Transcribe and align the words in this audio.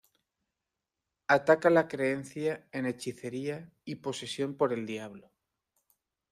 Ataca 1.27 1.69
la 1.69 1.87
creencia 1.87 2.67
en 2.71 2.87
hechicería 2.87 3.71
y 3.85 3.97
"posesión" 3.97 4.55
por 4.57 4.73
el 4.73 4.87
diablo. 4.87 5.31